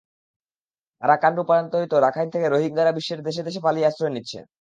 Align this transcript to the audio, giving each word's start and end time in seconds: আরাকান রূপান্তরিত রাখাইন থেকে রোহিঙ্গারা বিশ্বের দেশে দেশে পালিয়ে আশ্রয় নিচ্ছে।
আরাকান 1.03 1.33
রূপান্তরিত 1.35 1.93
রাখাইন 2.05 2.29
থেকে 2.29 2.47
রোহিঙ্গারা 2.49 2.91
বিশ্বের 2.91 3.19
দেশে 3.23 3.41
দেশে 3.43 3.59
পালিয়ে 3.59 3.87
আশ্রয় 3.87 4.13
নিচ্ছে। 4.13 4.39